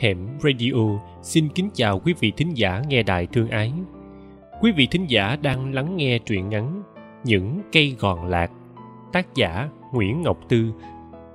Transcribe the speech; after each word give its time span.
Hẻm 0.00 0.28
Radio 0.42 1.00
xin 1.22 1.48
kính 1.48 1.70
chào 1.74 1.98
quý 1.98 2.14
vị 2.20 2.32
thính 2.36 2.56
giả 2.56 2.82
nghe 2.88 3.02
đài 3.02 3.26
thương 3.26 3.48
ái. 3.48 3.72
Quý 4.60 4.72
vị 4.72 4.88
thính 4.90 5.06
giả 5.06 5.36
đang 5.42 5.74
lắng 5.74 5.96
nghe 5.96 6.18
truyện 6.18 6.48
ngắn 6.48 6.82
Những 7.24 7.60
cây 7.72 7.96
gòn 7.98 8.26
lạc, 8.26 8.50
tác 9.12 9.34
giả 9.34 9.68
Nguyễn 9.92 10.22
Ngọc 10.22 10.38
Tư, 10.48 10.72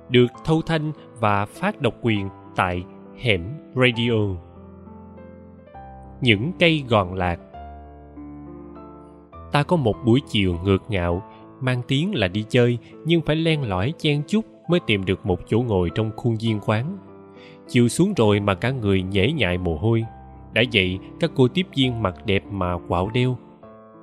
được 0.08 0.26
thâu 0.44 0.62
thanh 0.62 0.92
và 1.20 1.46
phát 1.46 1.80
độc 1.80 1.94
quyền 2.02 2.28
tại 2.56 2.84
Hẻm 3.18 3.44
Radio. 3.74 4.12
Những 6.20 6.52
cây 6.58 6.84
gòn 6.88 7.14
lạc 7.14 7.40
Ta 9.52 9.62
có 9.62 9.76
một 9.76 9.96
buổi 10.04 10.20
chiều 10.28 10.56
ngược 10.64 10.82
ngạo, 10.88 11.22
mang 11.60 11.82
tiếng 11.88 12.14
là 12.14 12.28
đi 12.28 12.44
chơi 12.48 12.78
nhưng 13.04 13.22
phải 13.22 13.36
len 13.36 13.62
lỏi 13.62 13.92
chen 13.98 14.22
chút 14.26 14.44
mới 14.68 14.80
tìm 14.86 15.04
được 15.04 15.26
một 15.26 15.40
chỗ 15.46 15.58
ngồi 15.58 15.90
trong 15.94 16.10
khuôn 16.16 16.36
viên 16.36 16.60
quán 16.66 16.98
chiều 17.68 17.88
xuống 17.88 18.14
rồi 18.16 18.40
mà 18.40 18.54
cả 18.54 18.70
người 18.70 19.02
nhễ 19.02 19.32
nhại 19.32 19.58
mồ 19.58 19.76
hôi. 19.76 20.04
Đã 20.52 20.62
vậy, 20.72 20.98
các 21.20 21.30
cô 21.34 21.48
tiếp 21.48 21.66
viên 21.76 22.02
mặc 22.02 22.14
đẹp 22.26 22.44
mà 22.50 22.78
quạo 22.88 23.10
đeo. 23.14 23.36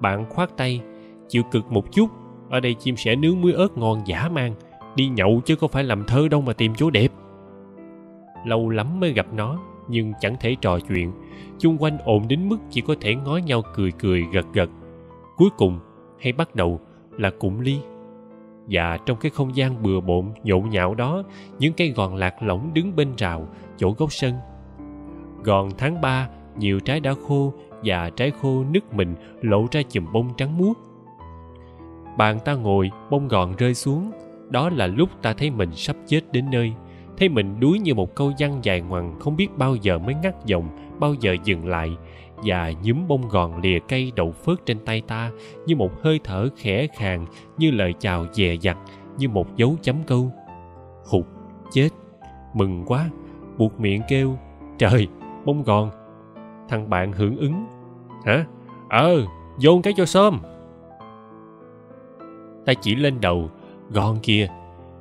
Bạn 0.02 0.26
khoát 0.30 0.58
tay, 0.58 0.82
chịu 1.30 1.44
cực 1.52 1.72
một 1.72 1.91
chút. 1.91 2.10
Ở 2.50 2.60
đây 2.60 2.74
chim 2.74 2.96
sẻ 2.96 3.16
nướng 3.16 3.41
muối 3.41 3.54
ớt 3.54 3.77
ngon 3.77 4.02
giả 4.05 4.30
man. 4.30 4.54
Đi 4.96 5.08
nhậu 5.08 5.41
chứ 5.46 5.55
có 5.55 5.68
phải 5.68 5.84
làm 5.84 6.04
thơ 6.05 6.27
đâu 6.27 6.41
mà 6.41 6.54
tìm 6.54 6.76
chỗ 6.76 6.90
đẹp. 6.90 7.12
Lâu 8.46 8.70
lắm 8.70 9.00
mới 9.00 9.14
gặp 9.14 9.27
nó, 9.34 9.60
nhưng 9.88 10.13
chẳng 10.22 10.36
thể 10.40 10.55
trò 10.62 10.80
chuyện. 10.80 11.12
Chung 11.60 11.77
quanh 11.77 11.98
ồn 12.05 12.27
đến 12.27 12.50
mức 12.50 12.58
chỉ 12.70 12.82
có 12.82 12.96
thể 13.02 13.16
ngó 13.16 13.38
nhau 13.38 13.62
cười 13.76 13.91
cười 13.91 14.26
gật 14.34 14.46
gật. 14.54 14.70
Cuối 15.38 15.50
cùng, 15.58 15.80
hay 16.20 16.34
bắt 16.34 16.55
đầu 16.55 16.80
là 17.18 17.30
cụm 17.30 17.60
ly 17.60 17.80
và 18.67 18.98
trong 19.05 19.17
cái 19.17 19.31
không 19.35 19.55
gian 19.55 19.84
bừa 19.84 19.99
bộn, 19.99 20.31
nhộn 20.44 20.70
nhạo 20.70 20.95
đó, 20.95 21.23
những 21.59 21.73
cây 21.73 21.90
gòn 21.90 22.16
lạc 22.16 22.44
lỏng 22.44 22.71
đứng 22.73 22.95
bên 22.95 23.13
rào, 23.17 23.48
chỗ 23.77 23.94
gốc 23.98 24.13
sân. 24.13 24.34
Gòn 25.43 25.70
tháng 25.77 26.01
ba, 26.01 26.29
nhiều 26.57 26.79
trái 26.79 26.99
đã 26.99 27.13
khô 27.27 27.54
và 27.84 28.10
trái 28.10 28.32
khô 28.41 28.63
nứt 28.71 28.93
mình, 28.93 29.15
lộ 29.41 29.65
ra 29.71 29.82
chùm 29.90 30.13
bông 30.13 30.29
trắng 30.38 30.57
muốt. 30.57 30.77
Bàn 32.18 32.40
ta 32.46 32.54
ngồi, 32.54 32.91
bông 33.10 33.27
gòn 33.27 33.55
rơi 33.57 33.73
xuống. 33.73 34.12
Đó 34.49 34.70
là 34.70 34.88
lúc 34.88 35.10
ta 35.21 35.34
thấy 35.34 35.51
mình 35.51 35.71
sắp 35.71 35.95
chết 36.07 36.21
đến 36.32 36.45
nơi. 36.51 36.73
Thấy 37.18 37.29
mình 37.29 37.60
đuối 37.60 37.79
như 37.79 37.93
một 37.93 38.16
câu 38.16 38.32
văn 38.40 38.60
dài 38.63 38.82
ngoằng 38.82 39.20
không 39.20 39.35
biết 39.35 39.57
bao 39.57 39.76
giờ 39.76 39.98
mới 39.98 40.16
ngắt 40.16 40.45
dòng 40.45 40.70
bao 40.99 41.13
giờ 41.13 41.35
dừng 41.43 41.68
lại 41.68 41.91
và 42.46 42.74
nhúm 42.84 43.08
bông 43.08 43.30
gòn 43.30 43.62
lìa 43.62 43.80
cây 43.88 44.12
đậu 44.16 44.32
phớt 44.32 44.66
trên 44.66 44.80
tay 44.86 45.02
ta 45.02 45.32
như 45.66 45.76
một 45.76 46.02
hơi 46.02 46.20
thở 46.24 46.50
khẽ 46.58 46.88
khàng, 46.88 47.26
như 47.58 47.72
lời 47.72 47.94
chào 48.00 48.26
dè 48.32 48.55
dặt, 48.62 48.77
như 49.18 49.30
một 49.30 49.55
dấu 49.55 49.76
chấm 49.82 49.96
câu. 50.08 50.32
Hụt, 51.05 51.26
chết, 51.72 51.90
mừng 52.54 52.84
quá, 52.85 53.10
buộc 53.58 53.80
miệng 53.80 54.02
kêu, 54.08 54.38
trời, 54.77 55.08
bông 55.46 55.63
gòn. 55.63 55.90
Thằng 56.70 56.90
bạn 56.90 57.12
hưởng 57.12 57.38
ứng, 57.38 57.66
hả? 58.26 58.46
Ờ 58.90 59.26
dồn 59.57 59.82
cái 59.82 59.94
cho 59.98 60.05
sớm. 60.05 60.40
Ta 62.66 62.74
chỉ 62.82 62.96
lên 62.96 63.22
đầu, 63.22 63.50
gòn 63.90 64.19
kìa 64.24 64.47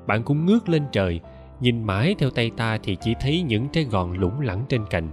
bạn 0.06 0.22
cũng 0.22 0.46
ngước 0.46 0.68
lên 0.68 0.82
trời, 0.92 1.20
nhìn 1.60 1.84
mãi 1.84 2.14
theo 2.18 2.30
tay 2.30 2.50
ta 2.56 2.78
thì 2.82 2.96
chỉ 3.00 3.14
thấy 3.20 3.42
những 3.42 3.68
trái 3.68 3.84
gòn 3.84 4.12
lủng 4.12 4.40
lẳng 4.40 4.64
trên 4.68 4.84
cành 4.90 5.08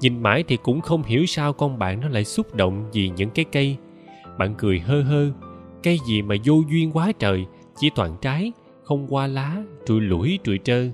nhìn 0.00 0.22
mãi 0.22 0.44
thì 0.48 0.56
cũng 0.56 0.80
không 0.80 1.02
hiểu 1.02 1.26
sao 1.26 1.52
con 1.52 1.78
bạn 1.78 2.00
nó 2.00 2.08
lại 2.08 2.24
xúc 2.24 2.54
động 2.54 2.90
vì 2.92 3.10
những 3.16 3.30
cái 3.30 3.44
cây. 3.52 3.76
Bạn 4.38 4.54
cười 4.58 4.80
hơ 4.80 5.02
hơ, 5.02 5.30
cây 5.82 5.98
gì 6.06 6.22
mà 6.22 6.34
vô 6.44 6.62
duyên 6.70 6.92
quá 6.92 7.12
trời, 7.18 7.46
chỉ 7.76 7.90
toàn 7.94 8.16
trái, 8.20 8.52
không 8.82 9.06
qua 9.08 9.26
lá, 9.26 9.62
trụi 9.86 10.00
lủi, 10.00 10.38
trụi 10.44 10.58
trơ. 10.58 10.86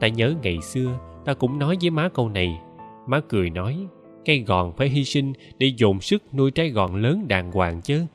Ta 0.00 0.08
nhớ 0.08 0.34
ngày 0.42 0.58
xưa, 0.60 0.98
ta 1.24 1.34
cũng 1.34 1.58
nói 1.58 1.76
với 1.80 1.90
má 1.90 2.08
câu 2.14 2.28
này. 2.28 2.60
Má 3.06 3.20
cười 3.28 3.50
nói, 3.50 3.86
cây 4.24 4.44
gòn 4.46 4.72
phải 4.76 4.88
hy 4.88 5.04
sinh 5.04 5.32
để 5.58 5.72
dồn 5.76 6.00
sức 6.00 6.34
nuôi 6.34 6.50
trái 6.50 6.70
gòn 6.70 6.94
lớn 6.94 7.24
đàng 7.28 7.52
hoàng 7.52 7.80
chứ. 7.80 8.06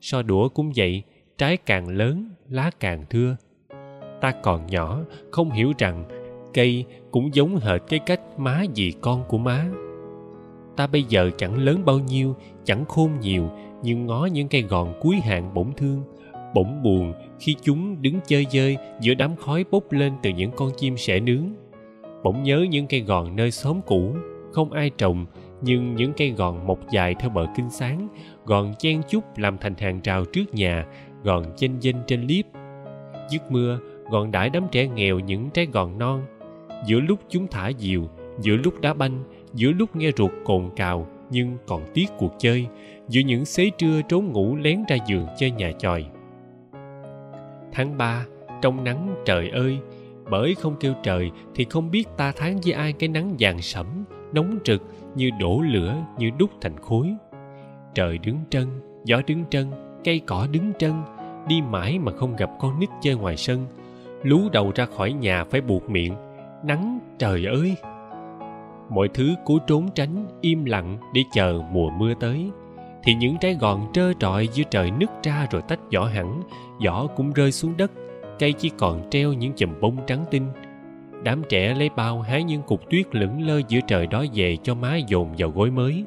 So 0.00 0.22
đũa 0.22 0.48
cũng 0.48 0.72
vậy, 0.76 1.02
trái 1.38 1.56
càng 1.56 1.88
lớn, 1.88 2.30
lá 2.48 2.70
càng 2.80 3.04
thưa. 3.10 3.36
Ta 4.20 4.32
còn 4.42 4.66
nhỏ, 4.66 5.00
không 5.30 5.50
hiểu 5.50 5.72
rằng 5.78 6.21
cây 6.54 6.84
cũng 7.10 7.34
giống 7.34 7.56
hệt 7.56 7.80
cái 7.88 7.98
cách 7.98 8.20
má 8.36 8.64
dì 8.74 8.92
con 9.00 9.24
của 9.28 9.38
má. 9.38 9.66
Ta 10.76 10.86
bây 10.86 11.02
giờ 11.02 11.30
chẳng 11.38 11.58
lớn 11.58 11.82
bao 11.84 11.98
nhiêu, 11.98 12.36
chẳng 12.64 12.84
khôn 12.84 13.10
nhiều, 13.20 13.50
nhưng 13.82 14.06
ngó 14.06 14.26
những 14.26 14.48
cây 14.48 14.62
gòn 14.62 14.94
cuối 15.00 15.16
hạn 15.16 15.54
bỗng 15.54 15.72
thương, 15.76 16.02
bỗng 16.54 16.82
buồn 16.82 17.12
khi 17.40 17.56
chúng 17.62 18.02
đứng 18.02 18.20
chơi 18.26 18.46
dơi 18.50 18.76
giữa 19.00 19.14
đám 19.14 19.36
khói 19.36 19.64
bốc 19.70 19.92
lên 19.92 20.12
từ 20.22 20.30
những 20.30 20.50
con 20.56 20.70
chim 20.76 20.96
sẻ 20.96 21.20
nướng. 21.20 21.54
Bỗng 22.22 22.42
nhớ 22.42 22.66
những 22.70 22.86
cây 22.86 23.00
gòn 23.00 23.36
nơi 23.36 23.50
xóm 23.50 23.80
cũ, 23.86 24.14
không 24.52 24.72
ai 24.72 24.90
trồng, 24.98 25.26
nhưng 25.62 25.94
những 25.94 26.12
cây 26.12 26.30
gòn 26.30 26.66
mọc 26.66 26.78
dài 26.90 27.14
theo 27.20 27.30
bờ 27.30 27.46
kinh 27.56 27.70
sáng, 27.70 28.08
gòn 28.44 28.74
chen 28.78 29.02
chúc 29.08 29.38
làm 29.38 29.58
thành 29.58 29.74
hàng 29.74 30.00
rào 30.04 30.24
trước 30.24 30.54
nhà, 30.54 30.86
gòn 31.24 31.44
chênh 31.56 31.78
vênh 31.82 31.96
trên 32.06 32.20
liếp. 32.26 32.44
Dứt 33.30 33.50
mưa 33.50 33.78
gòn 34.10 34.30
đãi 34.30 34.50
đám 34.50 34.66
trẻ 34.70 34.86
nghèo 34.86 35.18
những 35.18 35.50
trái 35.50 35.66
gòn 35.66 35.98
non 35.98 36.22
giữa 36.86 37.00
lúc 37.00 37.18
chúng 37.28 37.46
thả 37.46 37.70
diều, 37.78 38.02
giữa 38.40 38.56
lúc 38.56 38.80
đá 38.80 38.94
banh, 38.94 39.24
giữa 39.54 39.70
lúc 39.72 39.96
nghe 39.96 40.10
ruột 40.16 40.30
cồn 40.44 40.70
cào 40.76 41.06
nhưng 41.30 41.56
còn 41.66 41.82
tiếc 41.94 42.06
cuộc 42.18 42.34
chơi, 42.38 42.66
giữa 43.08 43.20
những 43.20 43.44
xế 43.44 43.70
trưa 43.78 44.00
trốn 44.08 44.32
ngủ 44.32 44.56
lén 44.56 44.84
ra 44.88 44.96
giường 45.06 45.26
chơi 45.38 45.50
nhà 45.50 45.72
chòi. 45.78 46.04
tháng 47.72 47.98
ba, 47.98 48.26
trong 48.62 48.84
nắng 48.84 49.14
trời 49.24 49.50
ơi, 49.50 49.78
bởi 50.30 50.54
không 50.54 50.76
kêu 50.80 50.94
trời 51.02 51.30
thì 51.54 51.64
không 51.70 51.90
biết 51.90 52.04
ta 52.16 52.32
tháng 52.36 52.58
với 52.64 52.72
ai 52.72 52.92
cái 52.92 53.08
nắng 53.08 53.36
vàng 53.38 53.62
sẫm, 53.62 53.86
nóng 54.32 54.58
trực 54.64 54.82
như 55.14 55.30
đổ 55.40 55.60
lửa, 55.60 55.96
như 56.18 56.30
đúc 56.38 56.50
thành 56.60 56.78
khối 56.80 57.14
trời 57.94 58.18
đứng 58.18 58.38
trân, 58.50 58.66
gió 59.04 59.20
đứng 59.26 59.44
trân, 59.50 59.66
cây 60.04 60.20
cỏ 60.26 60.46
đứng 60.52 60.72
trân, 60.78 60.92
đi 61.48 61.60
mãi 61.70 61.98
mà 61.98 62.12
không 62.12 62.36
gặp 62.36 62.50
con 62.60 62.80
nít 62.80 62.88
chơi 63.02 63.14
ngoài 63.14 63.36
sân 63.36 63.66
lú 64.22 64.48
đầu 64.52 64.72
ra 64.74 64.86
khỏi 64.86 65.12
nhà 65.12 65.44
phải 65.44 65.60
buộc 65.60 65.90
miệng 65.90 66.14
nắng, 66.64 66.98
trời 67.18 67.44
ơi. 67.46 67.76
Mọi 68.90 69.08
thứ 69.14 69.34
cố 69.44 69.58
trốn 69.66 69.88
tránh, 69.94 70.26
im 70.40 70.64
lặng 70.64 70.98
để 71.14 71.22
chờ 71.32 71.60
mùa 71.72 71.90
mưa 71.90 72.14
tới. 72.20 72.50
Thì 73.04 73.14
những 73.14 73.36
trái 73.40 73.54
gòn 73.54 73.86
trơ 73.92 74.12
trọi 74.18 74.48
giữa 74.52 74.64
trời 74.70 74.90
nứt 74.90 75.08
ra 75.22 75.46
rồi 75.50 75.62
tách 75.68 75.80
vỏ 75.94 76.04
hẳn, 76.04 76.42
vỏ 76.84 77.06
cũng 77.06 77.32
rơi 77.32 77.52
xuống 77.52 77.76
đất, 77.76 77.90
cây 78.38 78.52
chỉ 78.52 78.70
còn 78.78 79.10
treo 79.10 79.32
những 79.32 79.52
chùm 79.52 79.70
bông 79.80 79.96
trắng 80.06 80.24
tinh. 80.30 80.46
Đám 81.22 81.42
trẻ 81.48 81.74
lấy 81.74 81.90
bao 81.96 82.20
hái 82.20 82.44
những 82.44 82.62
cục 82.62 82.90
tuyết 82.90 83.14
lững 83.14 83.46
lơ 83.46 83.60
giữa 83.68 83.80
trời 83.88 84.06
đó 84.06 84.24
về 84.34 84.56
cho 84.62 84.74
má 84.74 84.96
dồn 84.96 85.28
vào 85.38 85.50
gối 85.50 85.70
mới. 85.70 86.04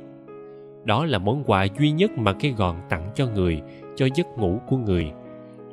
Đó 0.84 1.06
là 1.06 1.18
món 1.20 1.44
quà 1.44 1.68
duy 1.80 1.92
nhất 1.92 2.12
mà 2.18 2.34
cái 2.34 2.52
gòn 2.52 2.82
tặng 2.90 3.12
cho 3.16 3.28
người, 3.28 3.62
cho 3.96 4.08
giấc 4.16 4.28
ngủ 4.38 4.60
của 4.68 4.78
người. 4.78 5.12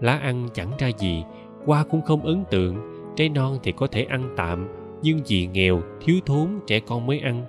Lá 0.01 0.19
ăn 0.19 0.49
chẳng 0.55 0.71
ra 0.79 0.89
gì, 0.99 1.25
qua 1.67 1.85
cũng 1.91 2.03
không 2.03 2.23
ấn 2.23 2.45
tượng 2.51 2.92
trái 3.17 3.29
non 3.29 3.59
thì 3.63 3.73
có 3.73 3.87
thể 3.87 4.03
ăn 4.03 4.35
tạm, 4.37 4.69
nhưng 5.03 5.21
vì 5.29 5.47
nghèo, 5.47 5.83
thiếu 6.01 6.17
thốn, 6.27 6.49
trẻ 6.67 6.81
con 6.81 7.07
mới 7.07 7.19
ăn. 7.21 7.45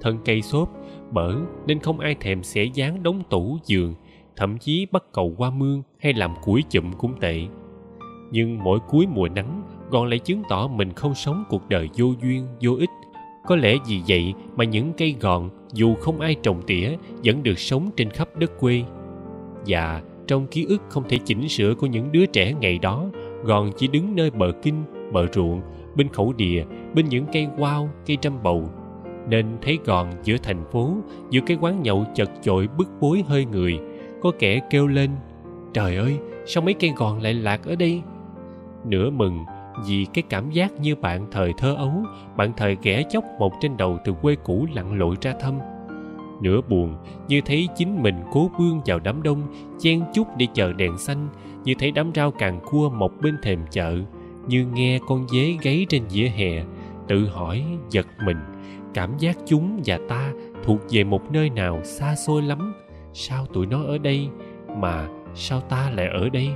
Thân 0.00 0.18
cây 0.24 0.42
xốp, 0.42 0.68
bở, 1.10 1.34
nên 1.66 1.78
không 1.78 2.00
ai 2.00 2.14
thèm 2.14 2.42
xẻ 2.42 2.64
dán 2.64 3.02
đống 3.02 3.22
tủ, 3.30 3.58
giường, 3.66 3.94
thậm 4.36 4.58
chí 4.58 4.86
bắt 4.92 5.04
cầu 5.12 5.34
qua 5.36 5.50
mương 5.50 5.82
hay 5.98 6.12
làm 6.12 6.34
củi 6.44 6.64
chụm 6.70 6.92
cũng 6.92 7.20
tệ. 7.20 7.42
Nhưng 8.30 8.64
mỗi 8.64 8.78
cuối 8.88 9.06
mùa 9.06 9.28
nắng 9.28 9.62
gòn 9.90 10.06
lại 10.08 10.18
chứng 10.18 10.42
tỏ 10.48 10.68
mình 10.68 10.92
không 10.92 11.14
sống 11.14 11.44
cuộc 11.48 11.68
đời 11.68 11.88
vô 11.96 12.06
duyên, 12.22 12.46
vô 12.60 12.76
ích. 12.78 12.90
Có 13.46 13.56
lẽ 13.56 13.76
vì 13.86 14.00
vậy 14.08 14.34
mà 14.56 14.64
những 14.64 14.92
cây 14.92 15.16
gòn, 15.20 15.50
dù 15.72 15.94
không 15.94 16.20
ai 16.20 16.36
trồng 16.42 16.62
tỉa, 16.66 16.96
vẫn 17.24 17.42
được 17.42 17.58
sống 17.58 17.90
trên 17.96 18.10
khắp 18.10 18.28
đất 18.38 18.58
quê. 18.60 18.82
Và 19.66 20.02
trong 20.26 20.46
ký 20.46 20.64
ức 20.68 20.82
không 20.88 21.04
thể 21.08 21.18
chỉnh 21.24 21.48
sửa 21.48 21.74
của 21.74 21.86
những 21.86 22.12
đứa 22.12 22.26
trẻ 22.26 22.54
ngày 22.60 22.78
đó 22.78 23.06
gòn 23.42 23.70
chỉ 23.76 23.88
đứng 23.88 24.16
nơi 24.16 24.30
bờ 24.30 24.52
kinh, 24.62 24.84
bờ 25.12 25.26
ruộng, 25.32 25.60
bên 25.94 26.08
khẩu 26.08 26.32
địa, 26.32 26.64
bên 26.94 27.08
những 27.08 27.24
cây 27.32 27.48
quao, 27.58 27.88
cây 28.06 28.18
trăm 28.20 28.42
bầu. 28.42 28.68
Nên 29.28 29.46
thấy 29.62 29.78
gòn 29.84 30.10
giữa 30.22 30.36
thành 30.42 30.64
phố, 30.70 30.94
giữa 31.30 31.40
cái 31.46 31.58
quán 31.60 31.82
nhậu 31.82 32.04
chật 32.14 32.30
chội 32.42 32.68
bức 32.78 32.88
bối 33.00 33.24
hơi 33.26 33.44
người. 33.44 33.78
Có 34.22 34.32
kẻ 34.38 34.60
kêu 34.70 34.86
lên, 34.86 35.10
trời 35.72 35.96
ơi, 35.96 36.18
sao 36.46 36.62
mấy 36.62 36.74
cây 36.74 36.92
gòn 36.96 37.22
lại 37.22 37.34
lạc 37.34 37.64
ở 37.64 37.76
đây? 37.76 38.02
Nửa 38.84 39.10
mừng 39.10 39.44
vì 39.86 40.06
cái 40.14 40.24
cảm 40.30 40.50
giác 40.50 40.72
như 40.80 40.96
bạn 40.96 41.26
thời 41.30 41.52
thơ 41.58 41.74
ấu, 41.74 41.92
bạn 42.36 42.52
thời 42.56 42.76
ghẻ 42.82 43.02
chóc 43.10 43.24
một 43.38 43.52
trên 43.60 43.76
đầu 43.76 43.98
từ 44.04 44.12
quê 44.22 44.36
cũ 44.44 44.66
lặn 44.74 44.98
lội 44.98 45.16
ra 45.20 45.34
thăm 45.40 45.58
nửa 46.42 46.60
buồn, 46.68 46.96
như 47.28 47.40
thấy 47.40 47.68
chính 47.76 48.02
mình 48.02 48.14
cố 48.32 48.50
bươn 48.58 48.80
vào 48.86 48.98
đám 48.98 49.22
đông, 49.22 49.42
chen 49.78 50.02
chúc 50.14 50.26
để 50.36 50.46
chờ 50.54 50.72
đèn 50.72 50.98
xanh, 50.98 51.28
như 51.64 51.74
thấy 51.78 51.90
đám 51.90 52.10
rau 52.14 52.30
càng 52.30 52.60
cua 52.70 52.90
mọc 52.90 53.12
bên 53.22 53.36
thềm 53.42 53.60
chợ, 53.70 53.98
như 54.46 54.66
nghe 54.72 54.98
con 55.08 55.28
dế 55.28 55.56
gáy 55.62 55.86
trên 55.88 56.02
vỉa 56.12 56.26
hè, 56.26 56.64
tự 57.08 57.26
hỏi 57.26 57.64
giật 57.90 58.06
mình, 58.24 58.36
cảm 58.94 59.18
giác 59.18 59.38
chúng 59.46 59.80
và 59.86 59.98
ta 60.08 60.32
thuộc 60.64 60.80
về 60.90 61.04
một 61.04 61.32
nơi 61.32 61.50
nào 61.50 61.80
xa 61.84 62.14
xôi 62.14 62.42
lắm, 62.42 62.74
sao 63.12 63.46
tụi 63.46 63.66
nó 63.66 63.82
ở 63.82 63.98
đây 63.98 64.28
mà 64.76 65.08
sao 65.34 65.60
ta 65.60 65.90
lại 65.90 66.08
ở 66.08 66.28
đây? 66.28 66.48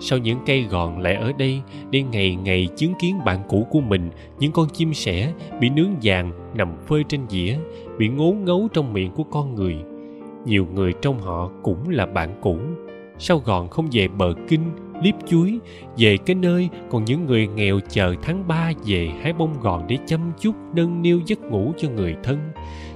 Sao 0.00 0.18
những 0.18 0.38
cây 0.46 0.62
gòn 0.62 0.98
lại 0.98 1.14
ở 1.14 1.32
đây 1.38 1.60
để 1.90 2.02
ngày 2.02 2.36
ngày 2.36 2.68
chứng 2.76 2.94
kiến 2.98 3.18
bạn 3.24 3.42
cũ 3.48 3.66
của 3.70 3.80
mình, 3.80 4.10
những 4.38 4.52
con 4.52 4.68
chim 4.68 4.94
sẻ 4.94 5.32
bị 5.60 5.70
nướng 5.70 5.94
vàng 6.02 6.32
nằm 6.54 6.76
phơi 6.86 7.04
trên 7.08 7.20
dĩa, 7.28 7.58
bị 7.98 8.08
ngố 8.08 8.32
ngấu 8.32 8.68
trong 8.72 8.92
miệng 8.92 9.12
của 9.12 9.24
con 9.24 9.54
người. 9.54 9.76
Nhiều 10.46 10.66
người 10.74 10.92
trong 11.02 11.20
họ 11.20 11.50
cũng 11.62 11.88
là 11.88 12.06
bạn 12.06 12.38
cũ. 12.40 12.58
Sao 13.18 13.38
gòn 13.38 13.68
không 13.68 13.88
về 13.92 14.08
bờ 14.08 14.34
kinh 14.48 14.62
liếp 15.02 15.14
chuối, 15.26 15.58
về 15.96 16.16
cái 16.16 16.34
nơi 16.34 16.68
còn 16.90 17.04
những 17.04 17.26
người 17.26 17.46
nghèo 17.46 17.80
chờ 17.88 18.14
tháng 18.22 18.48
ba 18.48 18.72
về 18.86 19.10
hái 19.22 19.32
bông 19.32 19.60
gòn 19.60 19.84
để 19.88 19.98
chăm 20.06 20.20
chút, 20.40 20.54
nâng 20.74 21.02
niu 21.02 21.20
giấc 21.26 21.38
ngủ 21.40 21.72
cho 21.78 21.88
người 21.90 22.16
thân. 22.22 22.38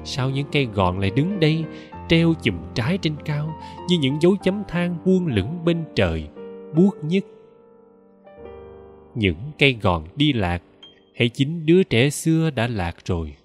Sao 0.04 0.30
những 0.30 0.46
cây 0.52 0.64
gòn 0.74 0.98
lại 0.98 1.10
đứng 1.10 1.40
đây, 1.40 1.64
treo 2.08 2.34
chùm 2.42 2.54
trái 2.74 2.98
trên 2.98 3.14
cao 3.24 3.50
như 3.88 3.98
những 4.00 4.22
dấu 4.22 4.36
chấm 4.42 4.62
than 4.68 4.96
buông 5.04 5.26
lửng 5.26 5.64
bên 5.64 5.84
trời 5.94 6.28
buốt 6.74 6.96
nhất. 7.02 7.24
Những 9.14 9.52
cây 9.58 9.78
gòn 9.82 10.06
đi 10.16 10.32
lạc 10.32 10.62
hãy 11.14 11.28
chính 11.28 11.66
đứa 11.66 11.82
trẻ 11.82 12.10
xưa 12.10 12.50
đã 12.50 12.66
lạc 12.66 12.96
rồi. 13.04 13.36